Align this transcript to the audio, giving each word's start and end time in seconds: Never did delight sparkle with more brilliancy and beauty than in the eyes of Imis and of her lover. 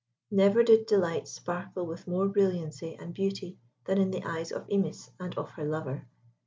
Never 0.31 0.63
did 0.63 0.87
delight 0.87 1.27
sparkle 1.27 1.85
with 1.85 2.07
more 2.07 2.27
brilliancy 2.27 2.95
and 2.95 3.13
beauty 3.13 3.59
than 3.85 3.99
in 3.99 4.09
the 4.09 4.23
eyes 4.23 4.51
of 4.51 4.67
Imis 4.67 5.11
and 5.19 5.37
of 5.37 5.51
her 5.51 5.63
lover. 5.63 6.07